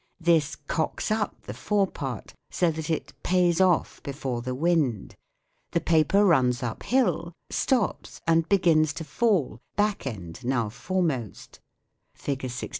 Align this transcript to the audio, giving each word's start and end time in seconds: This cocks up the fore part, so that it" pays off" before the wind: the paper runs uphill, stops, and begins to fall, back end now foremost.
This 0.19 0.55
cocks 0.55 1.11
up 1.11 1.43
the 1.43 1.53
fore 1.53 1.85
part, 1.85 2.33
so 2.49 2.71
that 2.71 2.89
it" 2.89 3.13
pays 3.23 3.61
off" 3.61 4.01
before 4.03 4.41
the 4.41 4.55
wind: 4.55 5.15
the 5.73 5.79
paper 5.79 6.25
runs 6.25 6.63
uphill, 6.63 7.33
stops, 7.51 8.19
and 8.25 8.49
begins 8.49 8.93
to 8.93 9.03
fall, 9.03 9.59
back 9.75 10.07
end 10.07 10.43
now 10.43 10.69
foremost. 10.69 11.59